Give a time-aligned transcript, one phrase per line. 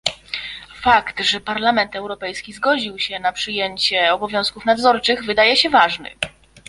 [0.83, 6.15] Fakt, że Parlament Europejski zgodził się na przyjęcie obowiązków nadzorczych, wydaje się ważny